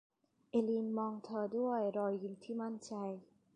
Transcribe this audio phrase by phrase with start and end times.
[0.49, 2.93] เอลีนมองเธอด้วยรอยยิ้มที่มั่นใจ